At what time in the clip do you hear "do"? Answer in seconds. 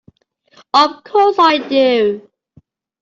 1.59-2.27